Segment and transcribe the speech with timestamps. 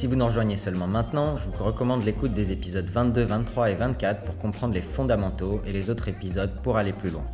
[0.00, 3.74] Si vous nous rejoignez seulement maintenant, je vous recommande l'écoute des épisodes 22, 23 et
[3.74, 7.26] 24 pour comprendre les fondamentaux et les autres épisodes pour aller plus loin.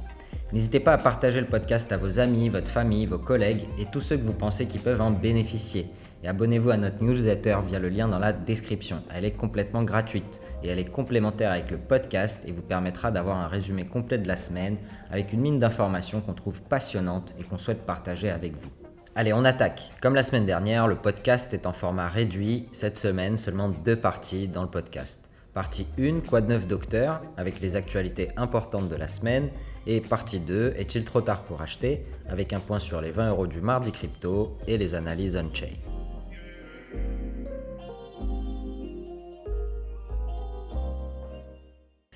[0.53, 4.01] N'hésitez pas à partager le podcast à vos amis, votre famille, vos collègues et tous
[4.01, 5.87] ceux que vous pensez qui peuvent en bénéficier.
[6.25, 9.01] Et abonnez-vous à notre newsletter via le lien dans la description.
[9.15, 13.37] Elle est complètement gratuite et elle est complémentaire avec le podcast et vous permettra d'avoir
[13.37, 14.77] un résumé complet de la semaine
[15.13, 18.71] avec une mine d'informations qu'on trouve passionnante et qu'on souhaite partager avec vous.
[19.19, 19.93] Allez, on attaque.
[20.03, 22.69] Comme la semaine dernière, le podcast est en format réduit.
[22.73, 25.21] Cette semaine, seulement deux parties dans le podcast.
[25.55, 29.49] Partie 1, quoi de neuf docteur, avec les actualités importantes de la semaine.
[29.87, 33.47] Et partie 2, est-il trop tard pour acheter, avec un point sur les 20 euros
[33.47, 35.96] du mardi crypto et les analyses on-chain.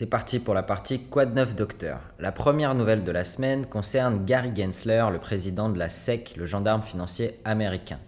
[0.01, 2.01] C'est parti pour la partie Quad 9 Docteur.
[2.19, 6.47] La première nouvelle de la semaine concerne Gary Gensler, le président de la SEC, le
[6.47, 7.99] gendarme financier américain.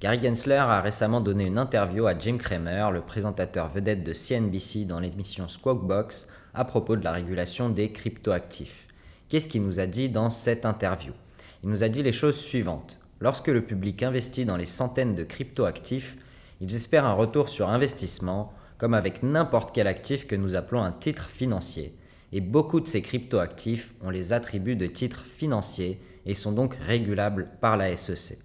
[0.00, 4.84] Gary Gensler a récemment donné une interview à Jim Cramer, le présentateur vedette de CNBC
[4.84, 6.14] dans l'émission Squawk
[6.54, 8.86] à propos de la régulation des cryptoactifs.
[9.28, 11.12] Qu'est-ce qu'il nous a dit dans cette interview?
[11.64, 13.00] Il nous a dit les choses suivantes.
[13.18, 16.16] Lorsque le public investit dans les centaines de cryptoactifs,
[16.60, 18.52] ils espèrent un retour sur investissement
[18.82, 21.94] comme avec n'importe quel actif que nous appelons un titre financier.
[22.32, 27.48] Et beaucoup de ces cryptoactifs ont les attributs de titres financiers et sont donc régulables
[27.60, 28.40] par la SEC.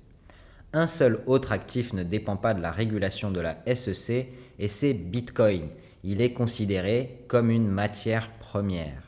[0.73, 4.27] Un seul autre actif ne dépend pas de la régulation de la SEC
[4.59, 5.69] et c'est Bitcoin.
[6.03, 9.01] Il est considéré comme une matière première.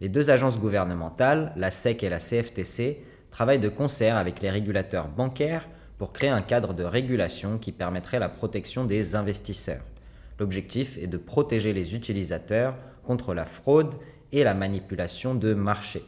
[0.00, 3.02] Les deux agences gouvernementales, la SEC et la CFTC,
[3.32, 5.66] travaillent de concert avec les régulateurs bancaires
[5.98, 9.82] pour créer un cadre de régulation qui permettrait la protection des investisseurs.
[10.40, 12.74] L'objectif est de protéger les utilisateurs
[13.04, 13.94] contre la fraude
[14.32, 16.02] et la manipulation de marché.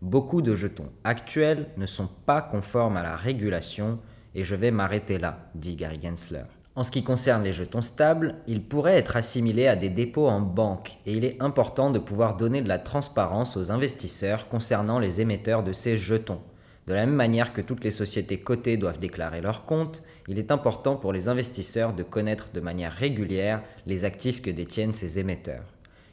[0.00, 3.98] Beaucoup de jetons actuels ne sont pas conformes à la régulation
[4.36, 6.44] et je vais m'arrêter là, dit Gary Gensler.
[6.76, 10.40] En ce qui concerne les jetons stables, ils pourraient être assimilés à des dépôts en
[10.40, 15.20] banque et il est important de pouvoir donner de la transparence aux investisseurs concernant les
[15.20, 16.40] émetteurs de ces jetons.
[16.86, 20.52] De la même manière que toutes les sociétés cotées doivent déclarer leurs comptes, il est
[20.52, 25.64] important pour les investisseurs de connaître de manière régulière les actifs que détiennent ces émetteurs.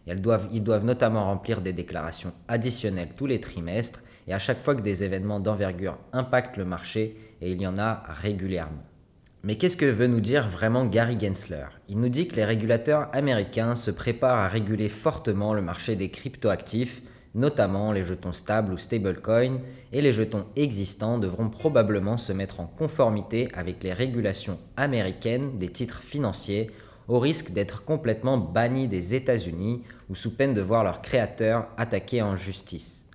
[0.07, 4.81] ils doivent notamment remplir des déclarations additionnelles tous les trimestres et à chaque fois que
[4.81, 8.83] des événements d'envergure impactent le marché, et il y en a régulièrement.
[9.43, 11.65] Mais qu'est-ce que veut nous dire vraiment Gary Gensler?
[11.89, 16.09] Il nous dit que les régulateurs américains se préparent à réguler fortement le marché des
[16.09, 17.01] cryptoactifs
[17.35, 19.59] notamment les jetons stables ou stablecoins,
[19.91, 25.69] et les jetons existants devront probablement se mettre en conformité avec les régulations américaines des
[25.69, 26.71] titres financiers,
[27.07, 32.21] au risque d'être complètement bannis des États-Unis ou sous peine de voir leurs créateurs attaqués
[32.21, 33.05] en justice.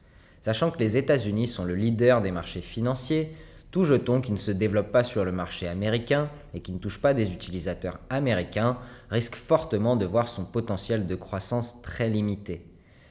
[0.40, 3.34] Sachant que les États-Unis sont le leader des marchés financiers,
[3.70, 7.00] tout jeton qui ne se développe pas sur le marché américain et qui ne touche
[7.00, 8.78] pas des utilisateurs américains
[9.10, 12.67] risque fortement de voir son potentiel de croissance très limité.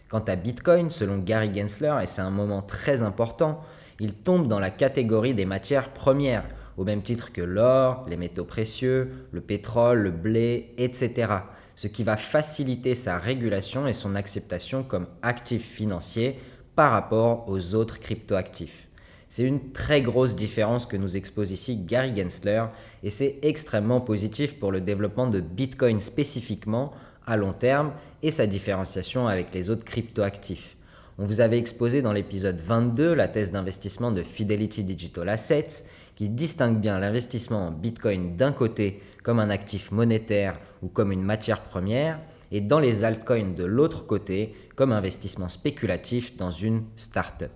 [0.09, 3.62] Quant à Bitcoin, selon Gary Gensler, et c'est un moment très important,
[4.00, 6.45] il tombe dans la catégorie des matières premières,
[6.78, 11.34] au même titre que l'or, les métaux précieux, le pétrole, le blé, etc.
[11.75, 16.40] Ce qui va faciliter sa régulation et son acceptation comme actif financier
[16.75, 18.88] par rapport aux autres cryptoactifs.
[19.29, 22.63] C'est une très grosse différence que nous expose ici Gary Gensler
[23.03, 26.94] et c'est extrêmement positif pour le développement de Bitcoin spécifiquement
[27.25, 27.91] à long terme
[28.23, 30.75] et sa différenciation avec les autres cryptoactifs.
[31.19, 35.84] On vous avait exposé dans l'épisode 22 la thèse d'investissement de Fidelity Digital Assets
[36.16, 41.23] qui distingue bien l'investissement en Bitcoin d'un côté comme un actif monétaire ou comme une
[41.23, 42.19] matière première
[42.52, 47.52] et dans les altcoins de l'autre côté comme investissement spéculatif dans une startup.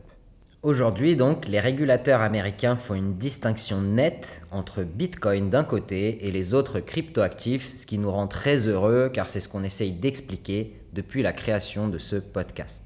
[0.64, 6.54] Aujourd'hui, donc, les régulateurs américains font une distinction nette entre Bitcoin d'un côté et les
[6.54, 11.24] autres cryptoactifs, ce qui nous rend très heureux car c'est ce qu'on essaye d'expliquer depuis
[11.24, 12.84] la création de ce podcast.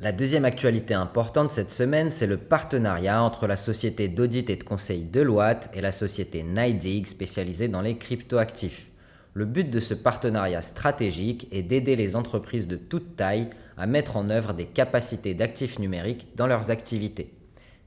[0.00, 4.64] La deuxième actualité importante cette semaine, c'est le partenariat entre la société d'audit et de
[4.64, 8.88] conseil Deloitte et la société NIDIG spécialisée dans les cryptoactifs.
[9.36, 14.16] Le but de ce partenariat stratégique est d'aider les entreprises de toute taille à mettre
[14.16, 17.34] en œuvre des capacités d'actifs numériques dans leurs activités.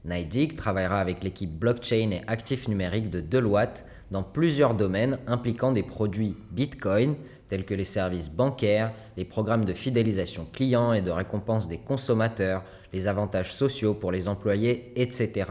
[0.04, 5.82] NIDIG travaillera avec l'équipe blockchain et actifs numériques de Deloitte dans plusieurs domaines impliquant des
[5.82, 7.16] produits Bitcoin,
[7.48, 12.62] tels que les services bancaires, les programmes de fidélisation clients et de récompense des consommateurs,
[12.92, 15.50] les avantages sociaux pour les employés, etc.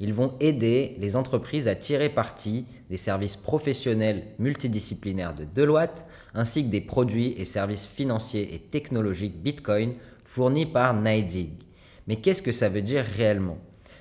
[0.00, 6.04] Ils vont aider les entreprises à tirer parti des services professionnels multidisciplinaires de Deloitte,
[6.34, 9.94] ainsi que des produits et services financiers et technologiques Bitcoin
[10.24, 11.50] fournis par NIDIG.
[12.06, 13.58] Mais qu'est-ce que ça veut dire réellement?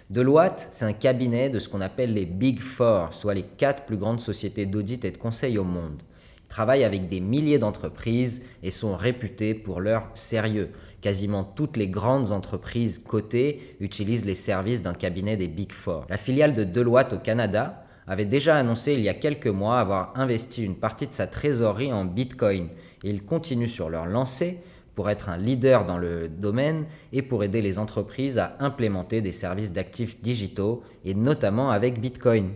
[0.10, 3.96] Deloitte, c'est un cabinet de ce qu'on appelle les Big Four, soit les quatre plus
[3.96, 6.02] grandes sociétés d'audit et de conseil au monde.
[6.44, 10.72] Ils travaillent avec des milliers d'entreprises et sont réputés pour leur sérieux.
[11.02, 16.06] Quasiment toutes les grandes entreprises cotées utilisent les services d'un cabinet des Big Four.
[16.10, 20.14] La filiale de Deloitte au Canada avait déjà annoncé il y a quelques mois avoir
[20.16, 22.68] investi une partie de sa trésorerie en Bitcoin
[23.04, 24.60] et ils continuent sur leur lancée
[24.94, 29.32] pour être un leader dans le domaine et pour aider les entreprises à implémenter des
[29.32, 32.52] services d'actifs digitaux et notamment avec Bitcoin.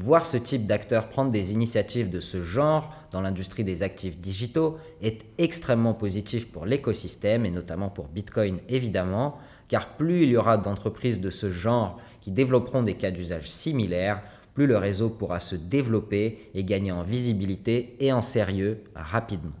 [0.00, 4.76] Voir ce type d'acteur prendre des initiatives de ce genre dans l'industrie des actifs digitaux
[5.02, 10.56] est extrêmement positif pour l'écosystème et notamment pour Bitcoin évidemment, car plus il y aura
[10.56, 14.22] d'entreprises de ce genre qui développeront des cas d'usage similaires,
[14.54, 19.56] plus le réseau pourra se développer et gagner en visibilité et en sérieux rapidement.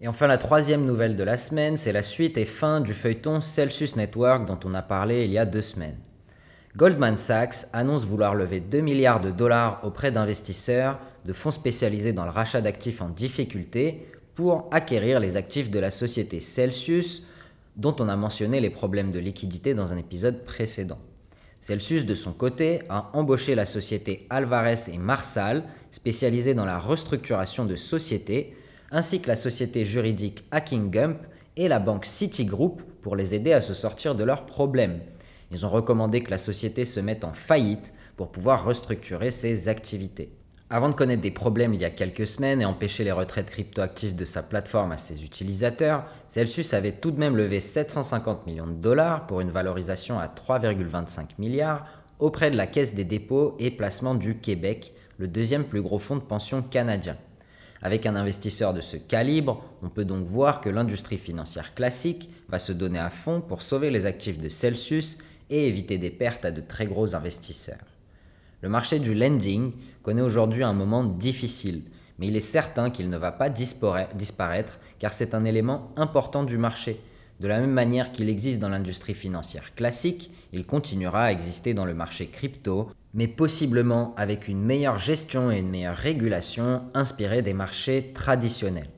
[0.00, 3.40] Et enfin, la troisième nouvelle de la semaine, c'est la suite et fin du feuilleton
[3.40, 5.96] Celsius Network dont on a parlé il y a deux semaines.
[6.76, 12.26] Goldman Sachs annonce vouloir lever 2 milliards de dollars auprès d'investisseurs de fonds spécialisés dans
[12.26, 17.22] le rachat d'actifs en difficulté pour acquérir les actifs de la société Celsius,
[17.76, 20.98] dont on a mentionné les problèmes de liquidité dans un épisode précédent.
[21.62, 27.64] Celsius, de son côté, a embauché la société Alvarez et Marsal, spécialisée dans la restructuration
[27.64, 28.54] de sociétés,
[28.90, 31.18] ainsi que la société juridique Hacking Gump
[31.56, 35.00] et la banque Citigroup pour les aider à se sortir de leurs problèmes.
[35.50, 40.30] Ils ont recommandé que la société se mette en faillite pour pouvoir restructurer ses activités.
[40.68, 44.16] Avant de connaître des problèmes il y a quelques semaines et empêcher les retraites cryptoactives
[44.16, 48.72] de sa plateforme à ses utilisateurs, Celsius avait tout de même levé 750 millions de
[48.72, 51.86] dollars pour une valorisation à 3,25 milliards
[52.18, 56.16] auprès de la Caisse des dépôts et placements du Québec, le deuxième plus gros fonds
[56.16, 57.16] de pension canadien.
[57.82, 62.58] Avec un investisseur de ce calibre, on peut donc voir que l'industrie financière classique va
[62.58, 65.18] se donner à fond pour sauver les actifs de Celsius
[65.50, 67.84] et éviter des pertes à de très gros investisseurs.
[68.62, 71.82] Le marché du lending connaît aujourd'hui un moment difficile,
[72.18, 76.56] mais il est certain qu'il ne va pas disparaître car c'est un élément important du
[76.58, 77.00] marché.
[77.38, 81.84] De la même manière qu'il existe dans l'industrie financière classique, il continuera à exister dans
[81.84, 87.54] le marché crypto, mais possiblement avec une meilleure gestion et une meilleure régulation inspirée des
[87.54, 88.90] marchés traditionnels.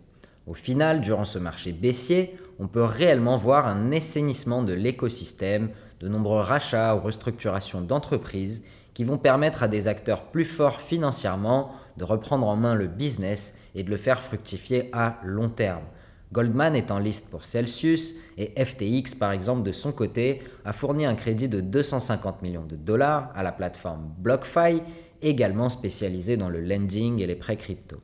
[0.49, 5.71] Au final, durant ce marché baissier, on peut réellement voir un assainissement de l'écosystème,
[6.01, 11.71] de nombreux rachats ou restructurations d'entreprises qui vont permettre à des acteurs plus forts financièrement
[11.97, 15.85] de reprendre en main le business et de le faire fructifier à long terme.
[16.33, 21.07] Goldman est en liste pour Celsius et FTX, par exemple, de son côté, a fourni
[21.07, 24.83] un crédit de 250 millions de dollars à la plateforme BlockFi,
[25.23, 27.97] également spécialisée dans le lending et les prêts crypto.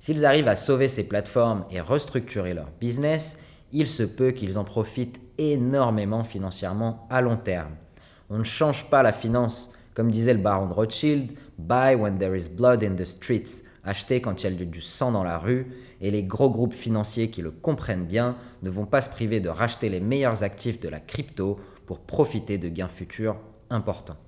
[0.00, 3.38] S'ils arrivent à sauver ces plateformes et restructurer leur business,
[3.72, 7.76] il se peut qu'ils en profitent énormément financièrement à long terme.
[8.30, 9.70] On ne change pas la finance.
[9.94, 14.20] Comme disait le baron de Rothschild, buy when there is blood in the streets, acheter
[14.20, 15.68] quand il y a du sang dans la rue,
[16.04, 19.48] et les gros groupes financiers qui le comprennent bien ne vont pas se priver de
[19.48, 23.38] racheter les meilleurs actifs de la crypto pour profiter de gains futurs
[23.70, 24.18] importants.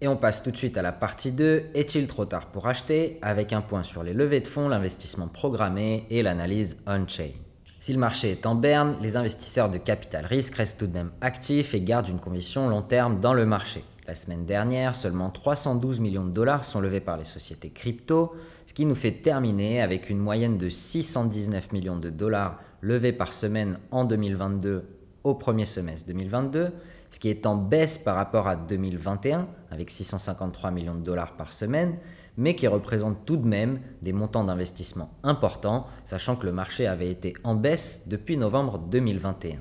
[0.00, 3.18] Et on passe tout de suite à la partie 2, est-il trop tard pour acheter?
[3.20, 7.32] Avec un point sur les levées de fonds, l'investissement programmé et l'analyse on-chain.
[7.78, 11.12] Si le marché est en berne, les investisseurs de capital risque restent tout de même
[11.20, 13.84] actifs et gardent une conviction long terme dans le marché.
[14.12, 18.34] La semaine dernière, seulement 312 millions de dollars sont levés par les sociétés crypto,
[18.66, 23.32] ce qui nous fait terminer avec une moyenne de 619 millions de dollars levés par
[23.32, 24.84] semaine en 2022
[25.24, 26.72] au premier semestre 2022
[27.08, 31.52] ce qui est en baisse par rapport à 2021, avec 653 millions de dollars par
[31.52, 31.98] semaine,
[32.38, 37.10] mais qui représente tout de même des montants d'investissement importants, sachant que le marché avait
[37.10, 39.58] été en baisse depuis novembre 2021.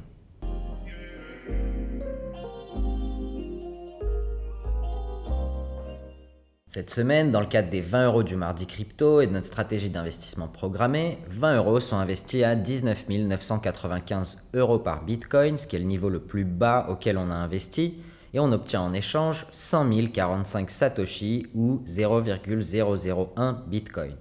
[6.74, 9.90] Cette semaine, dans le cadre des 20 euros du mardi crypto et de notre stratégie
[9.90, 15.80] d'investissement programmé, 20 euros sont investis à 19 995 euros par bitcoin, ce qui est
[15.80, 17.96] le niveau le plus bas auquel on a investi,
[18.34, 24.16] et on obtient en échange 100 045 Satoshi ou 0,001 Bitcoin.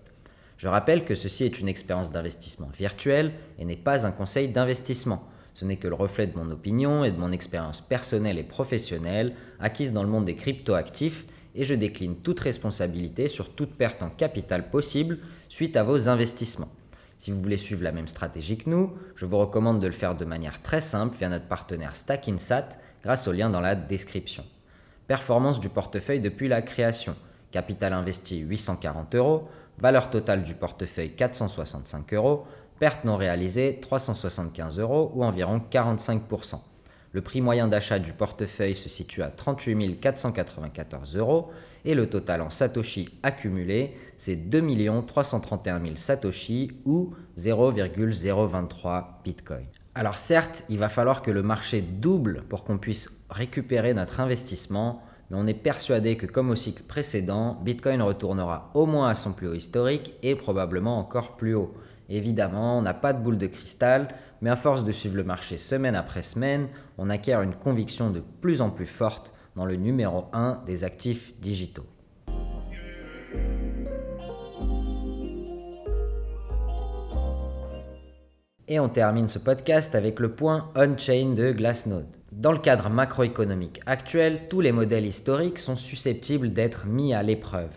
[0.57, 3.31] Je rappelle que ceci est une expérience d'investissement virtuelle
[3.61, 5.23] et n'est pas un conseil d'investissement.
[5.55, 9.35] Ce n'est que le reflet de mon opinion et de mon expérience personnelle et professionnelle
[9.61, 14.11] acquise dans le monde des cryptoactifs et je décline toute responsabilité sur toute perte en
[14.11, 16.71] capital possible suite à vos investissements.
[17.19, 20.15] Si vous voulez suivre la même stratégie que nous, je vous recommande de le faire
[20.15, 22.69] de manière très simple via notre partenaire Stackinsat
[23.03, 24.45] grâce au lien dans la description.
[25.07, 27.15] Performance du portefeuille depuis la création.
[27.51, 32.47] Capital investi 840 euros, valeur totale du portefeuille 465 euros,
[32.79, 36.61] perte non réalisée 375 euros ou environ 45%.
[37.13, 41.51] Le prix moyen d'achat du portefeuille se situe à 38 494 euros
[41.85, 44.63] et le total en Satoshi accumulé, c'est 2
[45.07, 49.67] 331 000 Satoshi ou 0,023 Bitcoin.
[49.97, 55.03] Alors certes, il va falloir que le marché double pour qu'on puisse récupérer notre investissement,
[55.31, 59.33] mais on est persuadé que comme au cycle précédent, Bitcoin retournera au moins à son
[59.33, 61.75] plus haut historique et probablement encore plus haut.
[62.09, 64.09] Évidemment, on n'a pas de boule de cristal,
[64.41, 66.69] mais à force de suivre le marché semaine après semaine,
[66.99, 71.39] on acquiert une conviction de plus en plus forte dans le numéro 1 des actifs
[71.41, 71.87] digitaux.
[78.69, 82.07] Et on termine ce podcast avec le point on-chain de Glassnode.
[82.31, 87.73] Dans le cadre macroéconomique actuel, tous les modèles historiques sont susceptibles d'être mis à l'épreuve.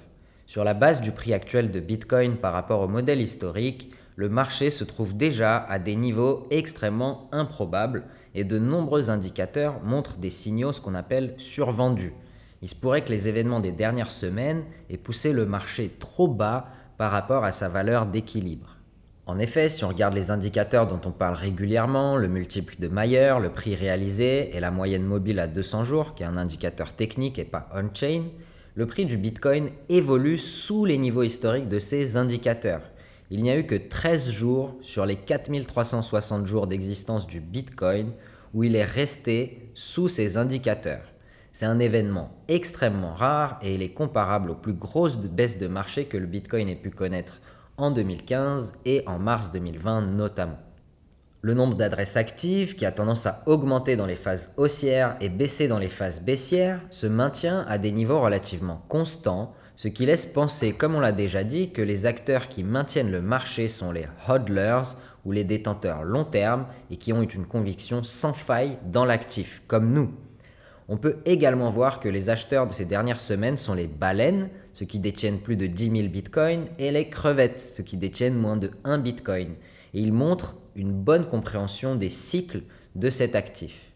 [0.46, 4.70] Sur la base du prix actuel de Bitcoin par rapport au modèle historique, le marché
[4.70, 8.04] se trouve déjà à des niveaux extrêmement improbables
[8.36, 12.14] et de nombreux indicateurs montrent des signaux ce qu'on appelle survendus.
[12.62, 16.68] Il se pourrait que les événements des dernières semaines aient poussé le marché trop bas
[16.98, 18.78] par rapport à sa valeur d'équilibre.
[19.26, 23.36] En effet, si on regarde les indicateurs dont on parle régulièrement, le multiple de Mayer,
[23.42, 27.40] le prix réalisé et la moyenne mobile à 200 jours, qui est un indicateur technique
[27.40, 28.24] et pas on-chain,
[28.76, 32.82] le prix du Bitcoin évolue sous les niveaux historiques de ces indicateurs
[33.30, 38.12] il n'y a eu que 13 jours sur les 4360 jours d'existence du Bitcoin
[38.54, 41.14] où il est resté sous ces indicateurs.
[41.52, 46.06] C'est un événement extrêmement rare et il est comparable aux plus grosses baisses de marché
[46.06, 47.42] que le Bitcoin ait pu connaître
[47.78, 50.60] en 2015 et en mars 2020 notamment.
[51.42, 55.68] Le nombre d'adresses actives, qui a tendance à augmenter dans les phases haussières et baisser
[55.68, 60.74] dans les phases baissières, se maintient à des niveaux relativement constants ce qui laisse penser,
[60.74, 64.96] comme on l'a déjà dit, que les acteurs qui maintiennent le marché sont les hodlers
[65.26, 69.92] ou les détenteurs long terme et qui ont une conviction sans faille dans l'actif, comme
[69.92, 70.12] nous.
[70.90, 74.86] On peut également voir que les acheteurs de ces dernières semaines sont les baleines, ceux
[74.86, 78.72] qui détiennent plus de 10 000 bitcoins, et les crevettes, ceux qui détiennent moins de
[78.84, 79.56] 1 bitcoin.
[79.94, 82.64] Et ils montrent une bonne compréhension des cycles
[82.96, 83.93] de cet actif.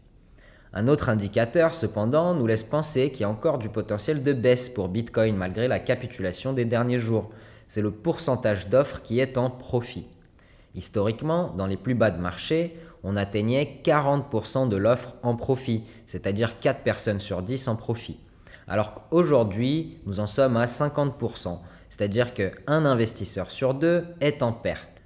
[0.73, 4.69] Un autre indicateur, cependant, nous laisse penser qu'il y a encore du potentiel de baisse
[4.69, 7.29] pour Bitcoin malgré la capitulation des derniers jours.
[7.67, 10.07] C'est le pourcentage d'offres qui est en profit.
[10.75, 16.59] Historiquement, dans les plus bas de marché, on atteignait 40% de l'offre en profit, c'est-à-dire
[16.59, 18.19] 4 personnes sur 10 en profit.
[18.67, 21.59] Alors qu'aujourd'hui, nous en sommes à 50%,
[21.89, 24.96] c'est-à-dire qu'un investisseur sur deux est en perte.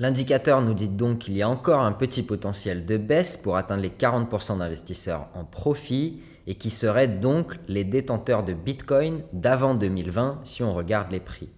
[0.00, 3.82] L'indicateur nous dit donc qu'il y a encore un petit potentiel de baisse pour atteindre
[3.82, 10.38] les 40% d'investisseurs en profit et qui seraient donc les détenteurs de Bitcoin d'avant 2020
[10.44, 11.48] si on regarde les prix.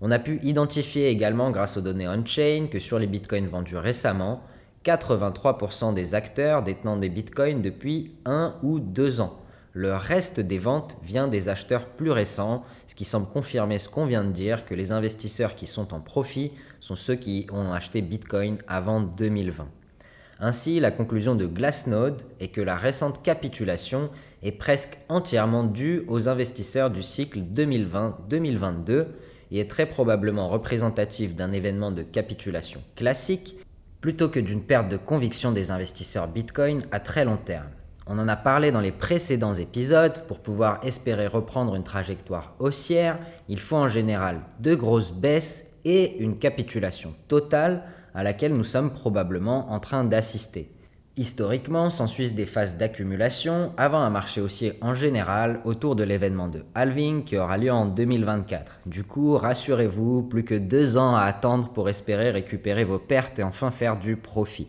[0.00, 4.44] On a pu identifier également grâce aux données on-chain que sur les Bitcoins vendus récemment,
[4.84, 9.40] 83% des acteurs détenant des Bitcoins depuis un ou deux ans.
[9.76, 14.06] Le reste des ventes vient des acheteurs plus récents, ce qui semble confirmer ce qu'on
[14.06, 18.00] vient de dire, que les investisseurs qui sont en profit sont ceux qui ont acheté
[18.00, 19.66] Bitcoin avant 2020.
[20.38, 24.10] Ainsi, la conclusion de Glassnode est que la récente capitulation
[24.44, 29.06] est presque entièrement due aux investisseurs du cycle 2020-2022
[29.50, 33.56] et est très probablement représentative d'un événement de capitulation classique
[34.00, 37.70] plutôt que d'une perte de conviction des investisseurs Bitcoin à très long terme.
[38.06, 43.18] On en a parlé dans les précédents épisodes, pour pouvoir espérer reprendre une trajectoire haussière,
[43.48, 47.84] il faut en général de grosses baisses et une capitulation totale
[48.14, 50.70] à laquelle nous sommes probablement en train d'assister.
[51.16, 56.64] Historiquement, s'ensuivent des phases d'accumulation avant un marché haussier en général autour de l'événement de
[56.74, 58.80] halving qui aura lieu en 2024.
[58.84, 63.44] Du coup, rassurez-vous, plus que deux ans à attendre pour espérer récupérer vos pertes et
[63.44, 64.68] enfin faire du profit.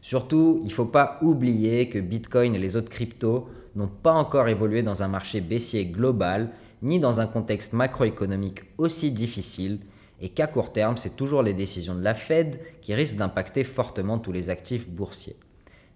[0.00, 4.48] Surtout, il ne faut pas oublier que Bitcoin et les autres cryptos n'ont pas encore
[4.48, 6.50] évolué dans un marché baissier global,
[6.82, 9.80] ni dans un contexte macroéconomique aussi difficile,
[10.20, 14.18] et qu'à court terme, c'est toujours les décisions de la Fed qui risquent d'impacter fortement
[14.18, 15.36] tous les actifs boursiers.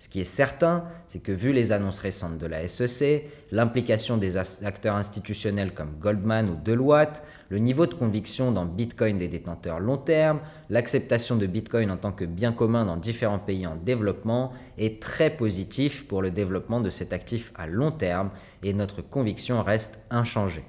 [0.02, 4.36] Ce qui est certain, c'est que vu les annonces récentes de la SEC, l'implication des
[4.36, 9.98] acteurs institutionnels comme Goldman ou Deloitte, le niveau de conviction dans Bitcoin des détenteurs long
[9.98, 10.40] terme,
[10.70, 15.30] l'acceptation de Bitcoin en tant que bien commun dans différents pays en développement est très
[15.30, 18.30] positif pour le développement de cet actif à long terme
[18.64, 20.64] et notre conviction reste inchangée.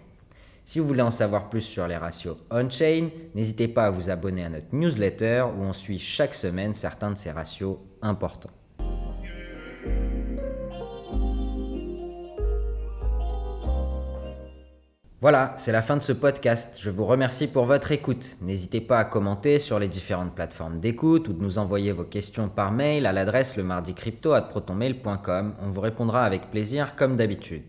[0.64, 4.46] Si vous voulez en savoir plus sur les ratios on-chain, n'hésitez pas à vous abonner
[4.46, 8.52] à notre newsletter où on suit chaque semaine certains de ces ratios importants.
[15.24, 16.78] Voilà, c'est la fin de ce podcast.
[16.82, 18.36] Je vous remercie pour votre écoute.
[18.42, 22.50] N'hésitez pas à commenter sur les différentes plateformes d'écoute ou de nous envoyer vos questions
[22.50, 25.54] par mail à l'adresse le protonmail.com.
[25.62, 27.64] On vous répondra avec plaisir comme d'habitude.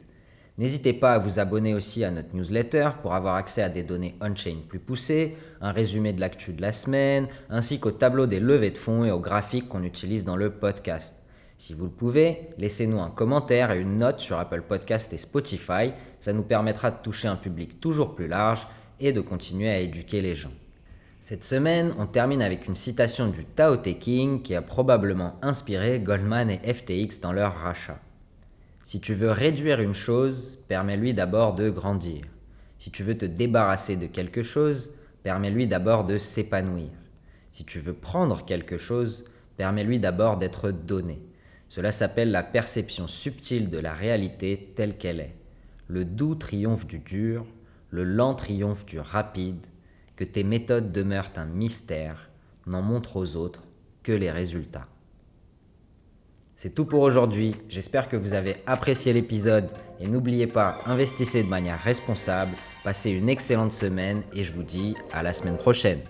[0.59, 4.17] N'hésitez pas à vous abonner aussi à notre newsletter pour avoir accès à des données
[4.21, 8.73] on-chain plus poussées, un résumé de l'actu de la semaine, ainsi qu'au tableau des levées
[8.73, 11.24] de fonds et aux graphiques qu'on utilise dans le podcast.
[11.57, 15.93] Si vous le pouvez, laissez-nous un commentaire et une note sur Apple Podcast et Spotify,
[16.19, 18.67] ça nous permettra de toucher un public toujours plus large
[19.01, 20.53] et de continuer à éduquer les gens.
[21.21, 26.01] Cette semaine, on termine avec une citation du Tao Te King qui a probablement inspiré
[26.01, 27.99] Goldman et FTX dans leur rachat.
[28.83, 32.27] Si tu veux réduire une chose, permets-lui d'abord de grandir.
[32.79, 34.93] Si tu veux te débarrasser de quelque chose,
[35.23, 36.91] permets-lui d'abord de s'épanouir.
[37.51, 39.25] Si tu veux prendre quelque chose,
[39.57, 41.23] permets-lui d'abord d'être donné.
[41.69, 45.37] Cela s'appelle la perception subtile de la réalité telle qu'elle est.
[45.89, 47.47] Le doux triomphe du dur,
[47.91, 49.67] le lent triomphe du rapide,
[50.17, 52.31] que tes méthodes demeurent un mystère,
[52.67, 53.65] n'en montre aux autres
[54.03, 54.89] que les résultats.
[56.57, 61.49] C'est tout pour aujourd'hui, j'espère que vous avez apprécié l'épisode et n'oubliez pas, investissez de
[61.49, 62.53] manière responsable,
[62.85, 66.01] passez une excellente semaine et je vous dis à la semaine prochaine.